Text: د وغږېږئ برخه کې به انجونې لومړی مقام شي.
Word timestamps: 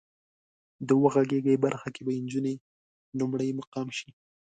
د 0.87 0.89
وغږېږئ 1.01 1.55
برخه 1.65 1.89
کې 1.95 2.01
به 2.05 2.11
انجونې 2.19 2.53
لومړی 3.19 3.55
مقام 3.59 3.87
شي. 3.97 4.09